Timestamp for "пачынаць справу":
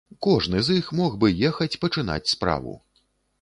1.85-2.73